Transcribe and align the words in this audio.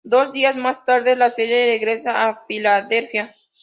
Dos 0.03 0.31
días 0.31 0.55
más 0.55 0.83
tarde, 0.83 1.15
la 1.15 1.29
serie 1.29 1.63
regresa 1.67 2.27
a 2.27 2.43
Filadelfia. 2.47 3.35